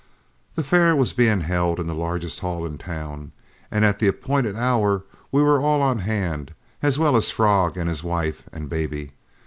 The 0.55 0.63
fair 0.63 0.95
was 0.95 1.13
being 1.13 1.41
held 1.41 1.79
in 1.79 1.85
the 1.85 1.93
largest 1.93 2.39
hall 2.39 2.65
in 2.65 2.79
town, 2.79 3.33
and 3.69 3.85
at 3.85 3.99
the 3.99 4.07
appointed 4.07 4.55
hour 4.55 5.03
we 5.31 5.43
were 5.43 5.59
all 5.61 5.79
on 5.83 5.99
hand, 5.99 6.55
as 6.81 6.97
well 6.97 7.15
as 7.15 7.29
Frog 7.29 7.77
and 7.77 7.87
his 7.87 8.03
wife 8.03 8.41
and 8.51 8.67
baby. 8.67 9.11